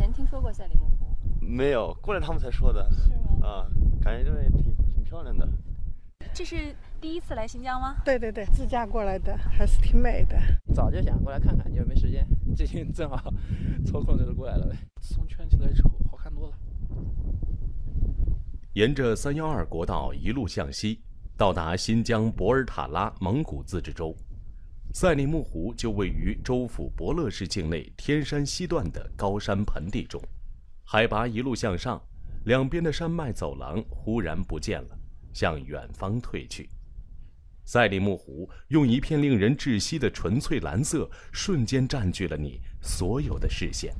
[0.00, 1.14] 前听说过赛里木湖？
[1.42, 2.90] 没有，过来他们才说的。
[2.90, 3.46] 是吗？
[3.46, 3.68] 啊，
[4.00, 5.46] 感觉这边也挺挺漂亮的。
[6.32, 7.96] 这是第一次来新疆吗？
[8.02, 10.38] 对对对，自驾过来的，还是挺美的。
[10.74, 12.26] 早就想过来看看，就是没时间，
[12.56, 13.30] 最近正好
[13.84, 14.74] 抽空就是过来了呗。
[15.02, 16.54] 自从圈起来之后，好看多了。
[18.72, 21.02] 沿着三幺二国道一路向西，
[21.36, 24.16] 到达新疆博尔塔拉蒙古自治州，
[24.92, 30.20] 赛里木湖就位于州府博乐市境内天山西段的高山盆地中。
[30.84, 32.02] 海拔一路向上，
[32.44, 34.98] 两边的山脉走廊忽然不见了，
[35.32, 36.68] 向远方退去。
[37.64, 43.94] 赛里木湖用一片令人窒息的纯粹蓝色，瞬间占据了你所有的视线。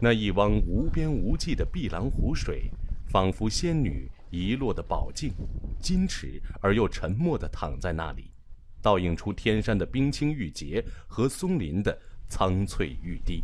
[0.00, 2.70] 那一汪无边无际的碧蓝湖水。
[3.06, 5.32] 仿佛仙女遗落的宝镜，
[5.80, 8.28] 矜持而又沉默地躺在那里，
[8.84, 11.98] 倒映出天山的冰清玉洁和松林的
[12.28, 13.42] 苍翠欲滴。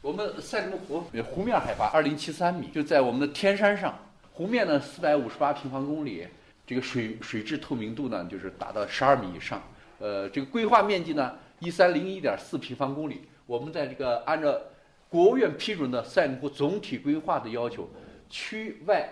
[0.00, 3.96] 我们赛里木湖湖面海拔二零七三米，就在我们的天山上。
[4.32, 6.26] 湖面呢四百五十八平方公里，
[6.66, 9.62] 这个水水质透明度呢就是达到十二米以上。
[10.00, 13.20] 呃，这个规划面积呢一三零一点四平方公里。
[13.46, 14.58] 我们在这个按照
[15.08, 17.88] 国务院批准的赛里木湖总体规划的要求。
[18.28, 19.08] 区外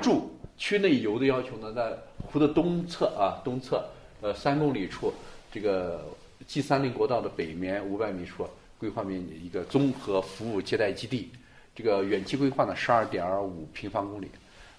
[0.00, 3.84] 住、区内游的要求呢，在湖的东侧啊，东侧
[4.22, 5.12] 呃三公里处，
[5.52, 6.02] 这个
[6.46, 11.30] G 三零国道的北面五百米处，规划面积一个综合服务接待基地。
[11.74, 14.30] 这个远期规划呢，十二点五平方公里，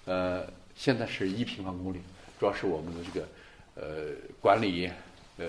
[0.06, 2.00] 呃，现在是一平方公里，
[2.40, 3.28] 主要是我们的这个
[3.74, 4.90] 呃管理，
[5.36, 5.46] 呃，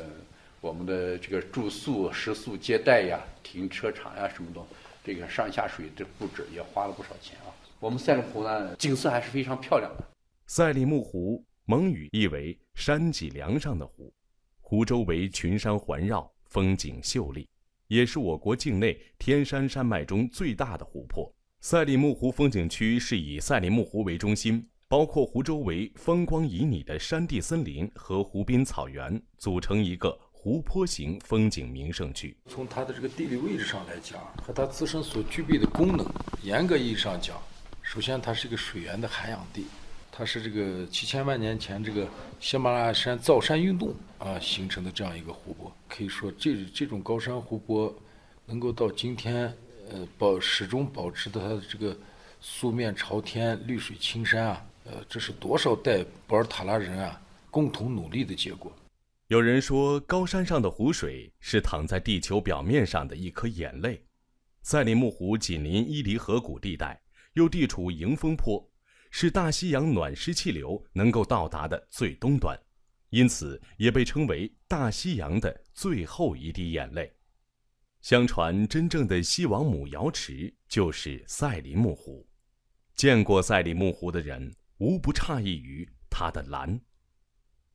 [0.59, 4.61] 我们的这个住宿、食宿、接待呀、停车场呀什么的，
[5.05, 7.53] 这个上下水这布置也花了不少钱啊。
[7.79, 10.03] 我们赛里木湖呢，景色还是非常漂亮的。
[10.47, 14.13] 赛里木湖蒙语意为“山脊梁上的湖”，
[14.61, 17.49] 湖周围群山环绕，风景秀丽，
[17.87, 21.33] 也是我国境内天山山脉中最大的湖泊。
[21.61, 32.37] 赛里木湖风景区是以赛里木湖为中心，包括湖周围风光旖旎的山地森林和湖滨草原，组成一个湖泊型风景名胜区。
[32.45, 36.05] 从它的这个地理位置上来讲，和它自身所具备的功能，
[36.43, 37.41] 严格意义上讲。
[37.81, 39.65] 首先，它是一个水源的涵养地，
[40.17, 42.07] 它是这个七千万年前这个
[42.39, 45.69] 喜马拉雅山造山运动啊形成的这样一个湖泊。
[45.89, 47.93] 可以说，这这种高山湖泊
[48.45, 49.53] 能够到今天，
[49.89, 51.97] 呃，保始终保持的它的这个
[52.39, 57.21] 素面朝天、绿水青山啊，呃，这是多少代博尔塔拉人啊
[57.51, 58.71] 共同努力的结果。
[59.27, 64.01] 有人说，高山上的湖水是躺在地球表面上的一颗眼泪。
[64.61, 67.01] 赛里木湖紧邻伊犁河谷地带。
[67.33, 68.65] 又地处迎风坡，
[69.11, 72.59] 是大西洋暖湿气流能够到达的最东端，
[73.09, 77.11] 因此也被称为大西洋的最后一滴眼泪。
[78.01, 82.27] 相传，真正的西王母瑶池就是赛里木湖。
[82.93, 86.79] 见过赛里木湖的人，无不诧异于它的蓝。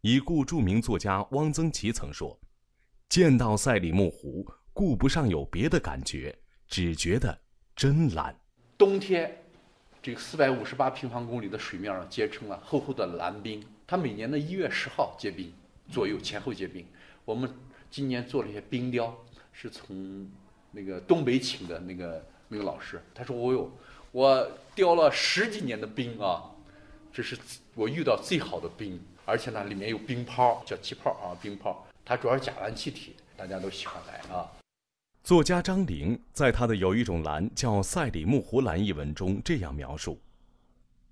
[0.03, 2.41] 已故著名作家汪曾祺曾说
[3.09, 7.43] ：“见到赛里木湖，顾不上有别的感觉，只觉得
[7.75, 8.39] 真蓝。”
[8.79, 9.40] 冬天。
[10.03, 15.53] 这个四百五十八平方公里的水面上结成了厚厚的蓝冰，它每年的一月十号结冰，
[15.91, 16.87] 左右前后结冰。
[17.27, 17.53] 我们
[17.91, 19.15] 今年做了一些冰雕，
[19.53, 20.27] 是从
[20.71, 23.71] 那个东北请的那个那个老师，他说：“哦哟，
[24.11, 26.51] 我雕了十几年的冰啊，
[27.13, 27.39] 这是
[27.75, 34.51] 我遇到最好的冰，而且呢里面有冰泡，叫气泡啊，冰泡，它主要是甲烷气体，大家都喜欢来啊。”
[35.23, 40.21] 作家张玲在他的《有一种蓝叫赛里木湖蓝》一文中这样描述：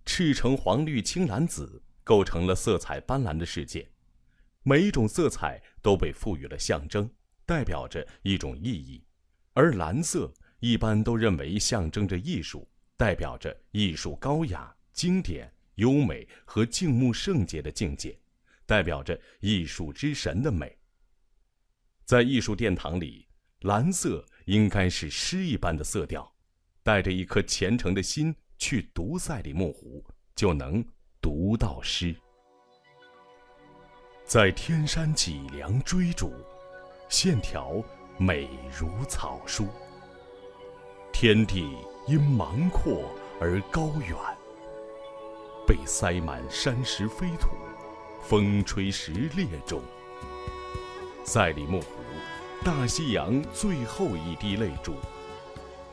[0.07, 3.87] 赤橙黄绿青蓝紫构成了色彩斑斓的世界，
[4.63, 7.09] 每一种色彩都被赋予了象征，
[7.45, 9.05] 代表着一种意义。
[9.53, 12.67] 而蓝色一般都认为象征着艺术，
[12.97, 18.19] 代表着艺术高雅、经典、优美和静穆圣洁的境界，
[18.65, 20.77] 代表着艺术之神的美。
[22.07, 23.28] 在艺术殿堂里。
[23.63, 26.33] 蓝色应该是诗一般的色调，
[26.85, 30.05] 带着一颗虔诚的心去读赛里木湖，
[30.37, 30.85] 就能
[31.21, 32.15] 读到诗。
[34.25, 36.33] 在天山脊梁追逐，
[37.09, 37.83] 线条
[38.17, 38.49] 美
[38.79, 39.67] 如草书。
[41.13, 43.11] 天地因茫阔
[43.41, 44.17] 而高远，
[45.67, 47.49] 被塞满山石飞土，
[48.23, 49.83] 风吹石裂中。
[51.25, 51.89] 赛里木湖。
[52.65, 54.97] 大西洋最后一滴泪珠，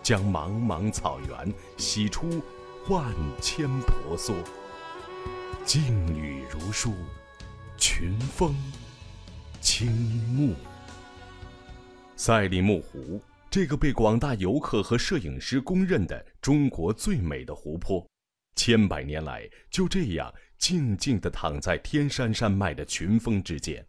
[0.02, 2.42] 将茫茫草原洗出
[2.90, 4.36] 万千婆娑。
[5.64, 6.94] 静语如书，
[7.78, 8.56] 群峰
[9.62, 9.92] 倾
[10.34, 10.56] 慕。
[12.16, 18.06] 赛里木湖这个被广大游客和摄影师公认的中国最美的湖泊，
[18.56, 23.86] 千百年来就这样静静地躺在天山山脉的群峰之间。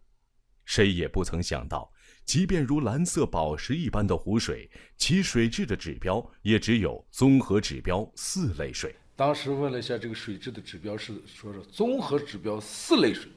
[0.65, 1.91] 谁也不曾想到，
[2.27, 8.93] 即便如蓝色宝石一般的湖水，其水质的指标也只有综合指标四类水。
[9.15, 13.31] 当时问了一下这个水质的指标是说是综合指标四类水。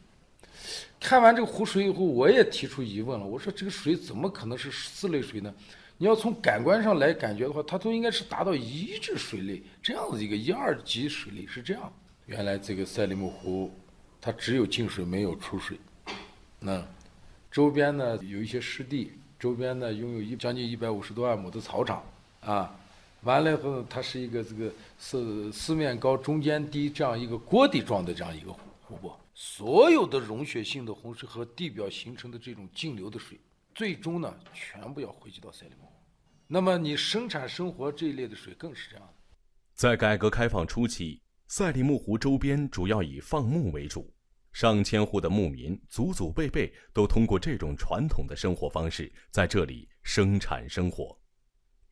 [0.98, 3.24] 看完这个湖水以后，我也提出疑问了。
[3.24, 5.54] 我说这个水怎么可能是四类水呢？
[5.96, 11.92] 你要从感官上来感觉的话，它都应该是达到一至水类这样子一个一二级水类是这样。
[12.26, 13.72] 原来这个赛里木湖，
[14.20, 15.78] 它只有进水没有出水。
[16.58, 16.84] 那
[17.50, 22.04] 周边呢有一些湿地，周边呢拥有一将近一百五十多万亩的草场
[22.40, 22.76] 啊。
[23.22, 29.20] 完了以后，它是一个这个四四面高、中间低这样一个锅底状的这样一个湖湖泊。
[29.34, 33.38] 所有的溶血性的洪水和地表形成的这种径流的水，
[33.74, 35.92] 最终呢全部要汇集到赛里木湖。
[36.46, 39.12] 那么你生产生活这一类的水更是这样的。
[39.74, 44.10] 在改革开放初期，赛里木湖周边主要以放牧为主，
[44.52, 51.16] 上千户的牧民祖祖辈辈都通过这种传统的生活方式在这里生产生活。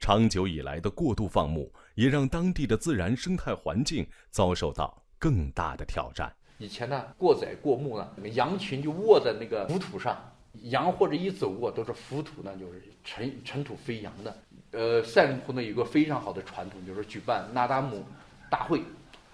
[0.01, 6.33] 长久以来的过度放牧，也让当地的自然生态环境遭受到更大的挑战。
[6.59, 10.17] 以前呢，过载过牧呢，羊群就卧在那个浮土上，
[10.63, 14.37] 羊或者一走过都是浮土呢，就是尘尘土飞扬的。
[14.73, 18.05] 呃，赛里木湖呢有个非常好的传统，就是举办那达慕
[18.51, 18.83] 大会。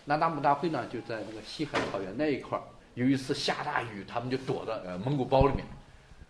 [0.05, 2.65] 那达慕大会呢就在那个西海草原那一块儿。
[2.95, 5.65] 有一次下大雨，他们就躲在呃蒙古包里面，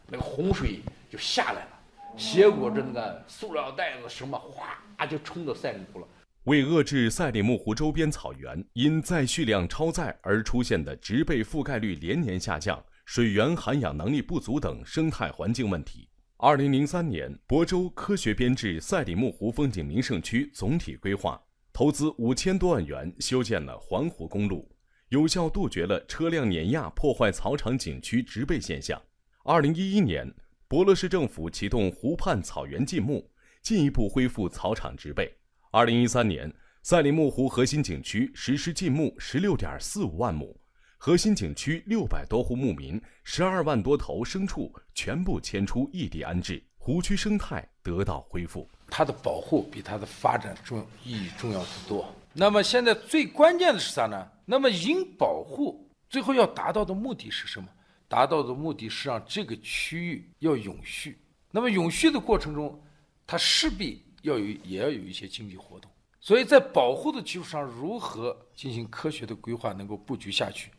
[0.09, 0.81] 那个洪水
[1.11, 1.69] 就下来了。
[2.17, 6.07] 结果这那个塑料袋子什么哗就冲到赛里木湖了。
[6.45, 21.41] 为遏制赛里木湖周边草原因载蓄量超载而出现的植被覆盖率连年下降、水源涵养能力不足等生态环境问题，二零零三年，亳州科学编制赛里木湖风景名胜区总体规划，
[21.73, 24.71] 投资五千多万元修建了环湖公路，
[25.15, 29.01] 有效杜绝了车辆碾压破坏草场景区植被现象。
[29.45, 30.29] 二零一一年。
[30.67, 33.31] 博乐市政府启动湖畔草原禁牧，
[33.63, 35.33] 进一步恢复草场植被。
[35.71, 36.53] 二零一三年，
[36.83, 40.59] 赛里木湖核心景区实施禁牧十六点四五万亩，
[40.99, 48.69] 核心景区六百多户牧民、十二万多头牲畜全部迁出异地安置，湖区生态得到恢复。
[48.89, 52.13] 它的保护比它的发展重意义重要得多。
[52.35, 54.29] 那么现在最关键的是啥呢？
[54.45, 57.69] 那么应保护最后要达到的目的是什么？
[58.09, 61.19] 达到的目的是让这个区域要永续。
[61.51, 62.81] 那么永续的过程中，
[63.27, 65.91] 它势必要有也要有一些经济活动。
[66.21, 70.71] 所以在保护的基础上，如何进行科学的规划，能够布局下去？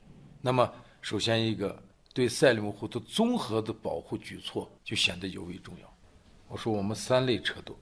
[0.41, 0.71] 那么
[1.01, 1.81] 首先一个
[2.13, 5.97] 对赛里木湖的综合的保护举措就显得尤为重要。
[6.47, 7.77] 我说我们三类车多，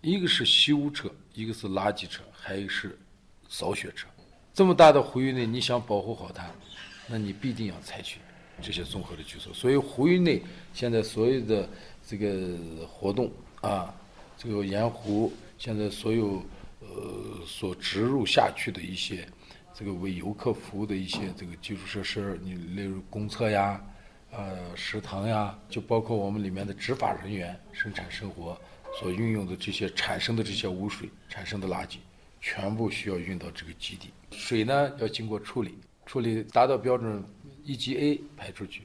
[0.00, 2.98] 一个是修车，一个是垃圾车，还有是
[3.52, 4.08] 扫雪车。
[4.54, 6.50] 这么大的湖域内，你想保护好它，
[7.06, 8.18] 那你必定要采取。
[8.60, 10.40] 这些综合的举措，所以湖域内
[10.72, 11.68] 现在所有的
[12.06, 12.56] 这个
[12.86, 13.92] 活动啊，
[14.36, 16.42] 这个沿湖现在所有
[16.80, 19.26] 呃所植入下去的一些
[19.74, 23.82] 这个为游客服务的一些这个基础设施，你例如公厕呀、
[24.30, 28.56] 呃食堂呀，就包括我们里面的执法人员生产生活
[29.00, 31.96] 所运用的这些产生的这些污水产生的垃圾，
[32.42, 34.10] 全部需要运到这个基地。
[34.32, 37.24] 水呢要经过处理，处理达到标准。
[37.64, 38.82] 一级 A 排出去，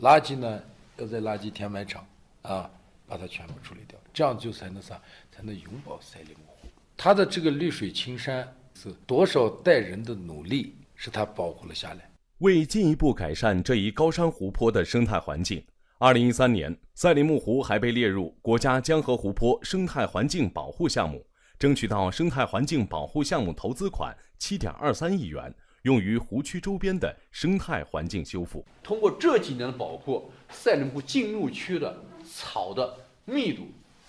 [0.00, 0.62] 垃圾呢
[0.98, 2.06] 要在垃圾填埋场
[2.42, 2.70] 啊
[3.06, 5.00] 把它全部处理掉，这样就才能啥？
[5.32, 6.68] 才能永保赛里木湖。
[6.94, 12.10] 它的这个绿水青山是多少代人的努力使它保护了下来。
[12.40, 15.64] 为进一步改善这一高山湖泊的生态环境，
[15.96, 21.24] 二零一三年赛里木湖还被列入国家江河湖泊生态环境保护项目，
[21.58, 25.54] 争取到生态环境保护项目投资款七点二三亿元。
[25.82, 28.66] 用于湖区周边的生态环境修复。
[28.82, 33.68] 通过这几年的保护，赛里木湖进入区的草的密度、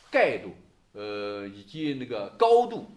[0.09, 0.49] 盖度，
[0.93, 2.87] 呃，以及那个高度，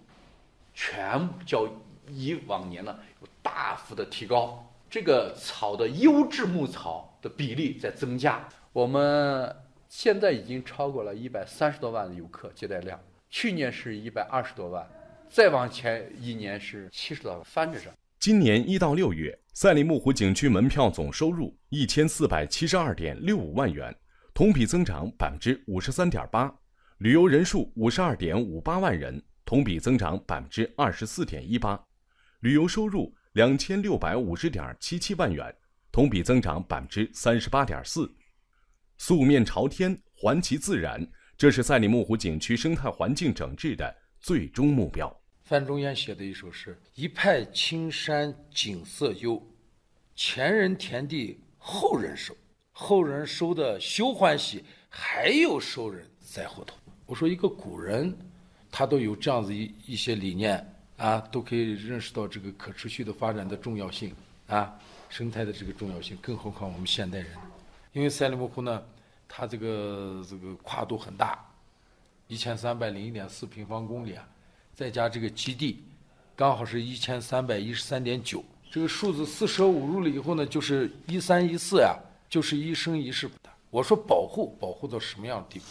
[0.73, 1.68] 全部较
[2.09, 4.66] 以往年呢有大幅的提高。
[4.88, 8.49] 这个草的优质牧草的比例在增加。
[8.73, 9.54] 我们
[9.88, 12.99] 现在已经超过了一百三十多万的游客接待量，
[13.33, 14.87] 去年是一百二十多万，
[15.31, 17.91] 再往前一年是七十多万，翻着涨。
[18.21, 23.93] 今年一到六月，赛里木湖景区门票总收入一千四百七十二点六五万元，
[24.35, 26.47] 同比增长百分之五十三点八；
[26.99, 31.83] 旅游人数五十二点五八万人，同比增长百分之二十四点一八；
[32.41, 35.53] 旅游收入两千六百五十点七七万元，
[35.91, 38.15] 同比增长百分之三十八点四。
[38.99, 41.05] 素面朝天，环其自然，
[41.37, 45.15] 这是赛里木湖景区生态环境整治的最终目标。
[45.43, 49.43] 范仲淹写的一首诗：“一派青山景色优，
[50.15, 52.35] 前人田地后人收。
[52.71, 58.17] 后人收的休欢喜，还有收人在后头。”我说，一个古人，
[58.71, 60.65] 他都有这样子一一些理念
[60.97, 64.15] 啊，都可以认识到这个可持续的发展的重要性
[64.47, 64.73] 啊，
[65.11, 66.17] 生态的这个重要性。
[66.23, 67.29] 更何况我们现代人，
[67.93, 68.83] 因为赛里木湖呢，
[69.35, 71.43] 它这个这个跨度很大，
[72.27, 74.29] 一千三百零一点四平方公里啊。
[74.75, 75.83] 再加这个基地，
[76.37, 78.45] 刚好是一千三百一十三点九。
[78.71, 81.99] 这个数字四舍五入了以后呢，就是一三一四呀，
[82.29, 83.31] 就是一生一世。
[83.71, 85.65] 我说保护，保护到什么样的地步？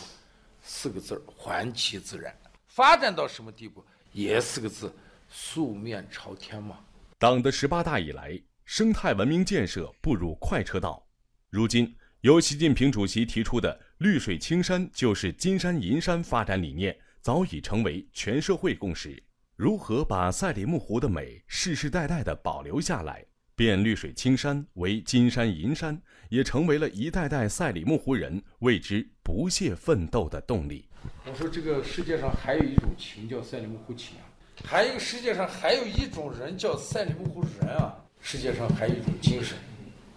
[0.63, 2.35] 四个字儿：还其自然。
[2.67, 3.83] 发展到什么地步？
[4.11, 4.91] 也四个字：
[5.29, 6.79] 素面朝天嘛。
[7.19, 11.05] 党的十八大以来，生态文明建设步入快车道。
[11.51, 16.95] 如今，由习近平主席提出的“绿水青山就是金山银山”发展理念。
[17.19, 19.21] 早已成为全社会共识。
[19.55, 23.25] 如何把赛里木湖的美世世代代的保留下来，
[23.55, 25.99] 变绿水青山为金山银山，
[26.29, 30.85] 也成为了一代代赛里木湖人为之不懈奋斗的动力。
[31.25, 34.29] 我说，这个世界上还有一种情叫赛里木湖情啊，
[34.63, 39.57] 还有世界上还有一种人叫赛里木湖人啊，世界上还有一种精神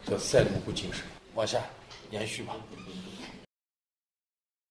[0.05, 1.03] 叫赛里木湖精神。
[1.35, 1.59] 往下
[2.15, 2.55] 延续吧。